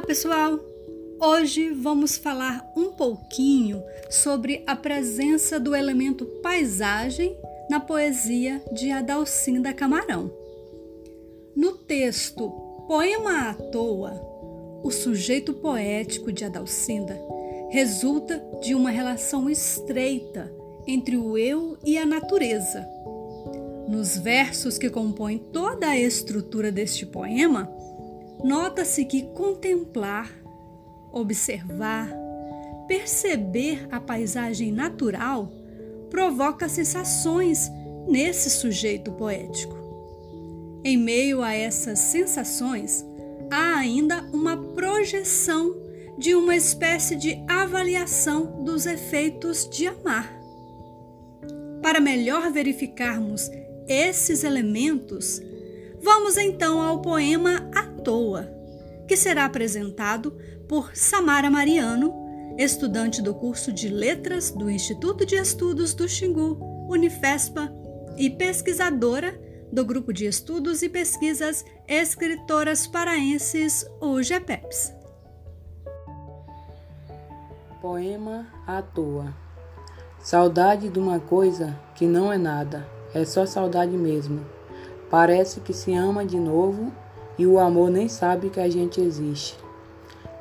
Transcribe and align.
pessoal! 0.00 0.58
Hoje 1.20 1.70
vamos 1.70 2.16
falar 2.16 2.66
um 2.74 2.92
pouquinho 2.92 3.82
sobre 4.08 4.62
a 4.66 4.74
presença 4.74 5.60
do 5.60 5.74
elemento 5.74 6.24
paisagem 6.42 7.36
na 7.68 7.78
poesia 7.78 8.62
de 8.72 8.90
Adalcinda 8.90 9.72
Camarão. 9.72 10.32
No 11.54 11.72
texto 11.72 12.48
Poema 12.88 13.50
à 13.50 13.54
Toa, 13.54 14.12
o 14.82 14.90
sujeito 14.90 15.52
poético 15.52 16.32
de 16.32 16.44
Adalcinda 16.44 17.20
resulta 17.70 18.42
de 18.62 18.74
uma 18.74 18.90
relação 18.90 19.48
estreita 19.50 20.50
entre 20.86 21.16
o 21.18 21.36
eu 21.36 21.76
e 21.84 21.98
a 21.98 22.06
natureza. 22.06 22.88
Nos 23.86 24.16
versos 24.16 24.78
que 24.78 24.88
compõem 24.88 25.38
toda 25.38 25.88
a 25.88 25.98
estrutura 25.98 26.72
deste 26.72 27.04
poema, 27.04 27.70
nota-se 28.42 29.04
que 29.04 29.22
contemplar, 29.34 30.30
observar, 31.12 32.12
perceber 32.86 33.86
a 33.90 34.00
paisagem 34.00 34.72
natural 34.72 35.50
provoca 36.10 36.68
sensações 36.68 37.70
nesse 38.06 38.50
sujeito 38.50 39.12
poético. 39.12 39.76
Em 40.84 40.96
meio 40.96 41.42
a 41.42 41.54
essas 41.54 41.98
sensações, 41.98 43.06
há 43.50 43.76
ainda 43.76 44.22
uma 44.32 44.56
projeção 44.56 45.76
de 46.18 46.34
uma 46.34 46.56
espécie 46.56 47.16
de 47.16 47.42
avaliação 47.48 48.62
dos 48.64 48.84
efeitos 48.84 49.68
de 49.70 49.86
amar. 49.86 50.30
Para 51.80 52.00
melhor 52.00 52.50
verificarmos 52.50 53.50
esses 53.88 54.44
elementos, 54.44 55.40
vamos 56.00 56.36
então 56.36 56.80
ao 56.80 57.00
poema 57.00 57.70
A 57.74 57.91
Toa, 58.02 58.48
que 59.06 59.16
será 59.16 59.44
apresentado 59.44 60.36
por 60.68 60.96
Samara 60.96 61.50
Mariano, 61.50 62.14
estudante 62.58 63.22
do 63.22 63.34
curso 63.34 63.72
de 63.72 63.88
Letras 63.88 64.50
do 64.50 64.70
Instituto 64.70 65.24
de 65.24 65.36
Estudos 65.36 65.94
do 65.94 66.08
Xingu, 66.08 66.58
Unifespa, 66.88 67.72
e 68.16 68.28
pesquisadora 68.30 69.38
do 69.72 69.84
Grupo 69.84 70.12
de 70.12 70.26
Estudos 70.26 70.82
e 70.82 70.88
Pesquisas 70.88 71.64
Escritoras 71.88 72.86
Paraenses, 72.86 73.86
o 74.00 74.22
GEPEPS. 74.22 74.94
Poema 77.80 78.46
à 78.66 78.82
toa. 78.82 79.34
Saudade 80.18 80.88
de 80.88 80.98
uma 80.98 81.18
coisa 81.18 81.78
que 81.94 82.06
não 82.06 82.32
é 82.32 82.38
nada, 82.38 82.86
é 83.14 83.24
só 83.24 83.44
saudade 83.46 83.96
mesmo. 83.96 84.44
Parece 85.10 85.60
que 85.60 85.72
se 85.72 85.92
ama 85.94 86.24
de 86.24 86.38
novo 86.38 86.92
e 87.38 87.46
o 87.46 87.58
amor 87.58 87.90
nem 87.90 88.08
sabe 88.08 88.50
que 88.50 88.60
a 88.60 88.68
gente 88.68 89.00
existe. 89.00 89.56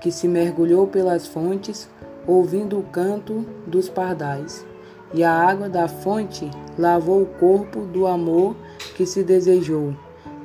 Que 0.00 0.10
se 0.10 0.28
mergulhou 0.28 0.86
pelas 0.86 1.26
fontes, 1.26 1.88
ouvindo 2.26 2.78
o 2.78 2.82
canto 2.82 3.44
dos 3.66 3.88
pardais, 3.88 4.64
e 5.12 5.22
a 5.22 5.32
água 5.32 5.68
da 5.68 5.86
fonte 5.86 6.50
lavou 6.78 7.22
o 7.22 7.26
corpo 7.26 7.80
do 7.80 8.06
amor 8.06 8.56
que 8.96 9.06
se 9.06 9.22
desejou, 9.22 9.94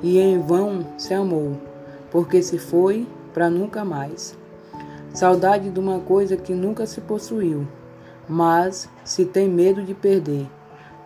e 0.02 0.18
em 0.18 0.38
vão 0.38 0.86
se 0.96 1.12
amou, 1.12 1.56
porque 2.10 2.42
se 2.42 2.58
foi 2.58 3.06
para 3.32 3.50
nunca 3.50 3.84
mais. 3.84 4.38
Saudade 5.12 5.70
de 5.70 5.80
uma 5.80 5.98
coisa 5.98 6.36
que 6.36 6.52
nunca 6.54 6.86
se 6.86 7.00
possuiu, 7.00 7.66
mas 8.28 8.88
se 9.04 9.24
tem 9.24 9.48
medo 9.48 9.82
de 9.82 9.92
perder. 9.92 10.46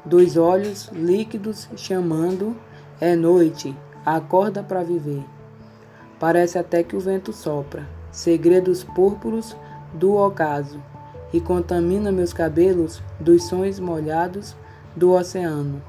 Dos 0.05 0.37
olhos 0.37 0.91
líquidos 0.93 1.69
chamando, 1.77 2.55
é 3.01 3.17
noite, 3.17 3.75
acorda 4.05 4.63
para 4.63 4.83
viver. 4.83 5.25
Parece 6.19 6.59
até 6.59 6.83
que 6.83 6.97
o 6.97 7.01
vento 7.01 7.33
sopra, 7.33 7.89
segredos 8.11 8.85
púrpuros 8.85 9.57
do 9.93 10.15
ocaso, 10.15 10.81
e 11.33 11.41
contamina 11.41 12.13
meus 12.13 12.33
cabelos 12.33 13.03
dos 13.19 13.45
sonhos 13.45 13.81
molhados 13.81 14.57
do 14.95 15.13
oceano. 15.13 15.83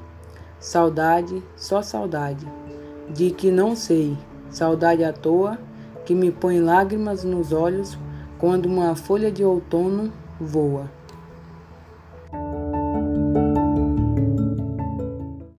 Saudade, 0.58 1.42
só 1.56 1.82
saudade, 1.82 2.46
de 3.08 3.30
que 3.30 3.50
não 3.50 3.76
sei, 3.76 4.16
saudade 4.50 5.04
à 5.04 5.12
toa, 5.12 5.58
que 6.04 6.14
me 6.14 6.30
põe 6.30 6.60
lágrimas 6.60 7.22
nos 7.22 7.52
olhos 7.52 7.96
quando 8.38 8.66
uma 8.66 8.94
folha 8.96 9.30
de 9.30 9.44
outono 9.44 10.12
voa. 10.40 10.90